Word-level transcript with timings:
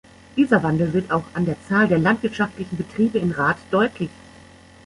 Dieser 0.35 0.63
Wandel 0.63 0.93
wird 0.93 1.11
auch 1.11 1.25
an 1.35 1.45
der 1.45 1.57
Zahl 1.69 1.87
der 1.87 1.99
landwirtschaftlichen 1.99 2.75
Betriebe 2.75 3.19
in 3.19 3.29
Rath 3.33 3.59
deutlich. 3.69 4.09